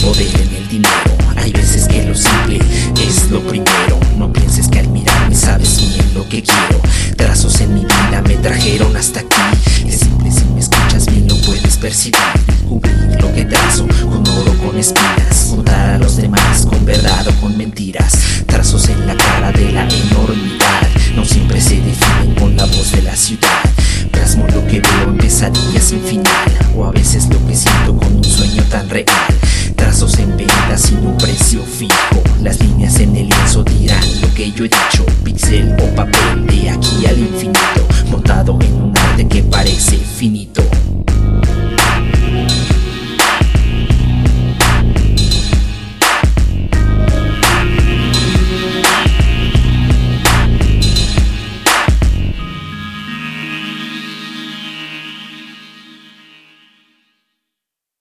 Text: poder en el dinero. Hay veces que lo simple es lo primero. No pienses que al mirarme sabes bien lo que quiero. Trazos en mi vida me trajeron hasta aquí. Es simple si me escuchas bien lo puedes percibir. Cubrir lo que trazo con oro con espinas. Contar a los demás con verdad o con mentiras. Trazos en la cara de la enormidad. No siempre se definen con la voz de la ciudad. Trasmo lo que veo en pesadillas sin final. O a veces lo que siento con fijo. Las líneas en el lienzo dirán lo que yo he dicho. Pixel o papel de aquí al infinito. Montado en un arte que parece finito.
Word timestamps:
poder 0.00 0.28
en 0.40 0.54
el 0.56 0.68
dinero. 0.68 1.16
Hay 1.36 1.52
veces 1.52 1.86
que 1.86 2.04
lo 2.04 2.14
simple 2.14 2.58
es 3.00 3.30
lo 3.30 3.40
primero. 3.40 3.98
No 4.16 4.32
pienses 4.32 4.68
que 4.68 4.80
al 4.80 4.88
mirarme 4.88 5.34
sabes 5.34 5.78
bien 5.78 6.14
lo 6.14 6.28
que 6.28 6.42
quiero. 6.42 6.80
Trazos 7.16 7.60
en 7.60 7.74
mi 7.74 7.80
vida 7.82 8.22
me 8.26 8.34
trajeron 8.36 8.96
hasta 8.96 9.20
aquí. 9.20 9.86
Es 9.86 10.00
simple 10.00 10.30
si 10.30 10.44
me 10.46 10.60
escuchas 10.60 11.06
bien 11.06 11.28
lo 11.28 11.36
puedes 11.42 11.76
percibir. 11.76 12.18
Cubrir 12.68 13.18
lo 13.20 13.32
que 13.32 13.44
trazo 13.44 13.86
con 14.02 14.26
oro 14.28 14.54
con 14.64 14.78
espinas. 14.78 15.48
Contar 15.50 15.90
a 15.90 15.98
los 15.98 16.16
demás 16.16 16.66
con 16.66 16.84
verdad 16.84 17.26
o 17.28 17.40
con 17.40 17.56
mentiras. 17.56 18.12
Trazos 18.46 18.88
en 18.88 19.06
la 19.06 19.16
cara 19.16 19.52
de 19.52 19.72
la 19.72 19.84
enormidad. 19.84 20.88
No 21.14 21.24
siempre 21.24 21.60
se 21.60 21.76
definen 21.76 22.34
con 22.38 22.56
la 22.56 22.64
voz 22.66 22.92
de 22.92 23.02
la 23.02 23.16
ciudad. 23.16 23.64
Trasmo 24.10 24.46
lo 24.48 24.66
que 24.66 24.80
veo 24.80 25.08
en 25.08 25.18
pesadillas 25.18 25.84
sin 25.84 26.02
final. 26.02 26.24
O 26.76 26.86
a 26.86 26.92
veces 26.92 27.28
lo 27.28 27.44
que 27.46 27.56
siento 27.56 27.96
con 27.96 28.19
fijo. 31.80 32.22
Las 32.42 32.60
líneas 32.60 33.00
en 33.00 33.16
el 33.16 33.28
lienzo 33.28 33.64
dirán 33.64 34.02
lo 34.20 34.34
que 34.34 34.52
yo 34.52 34.64
he 34.64 34.68
dicho. 34.68 35.06
Pixel 35.24 35.74
o 35.80 35.94
papel 35.94 36.46
de 36.46 36.68
aquí 36.68 37.06
al 37.06 37.18
infinito. 37.18 37.86
Montado 38.10 38.58
en 38.60 38.74
un 38.74 38.98
arte 38.98 39.26
que 39.26 39.42
parece 39.44 39.96
finito. 39.96 40.59